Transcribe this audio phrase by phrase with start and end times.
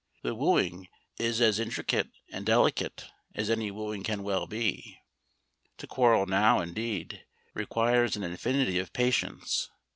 [0.23, 0.87] The wooing
[1.19, 3.05] is as intricate and delicate
[3.35, 4.97] as any wooing can well be.
[5.77, 9.69] To quarrel now, indeed, requires an infinity of patience.